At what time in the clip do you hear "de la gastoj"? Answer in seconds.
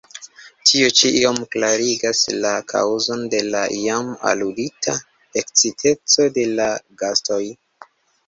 6.39-7.43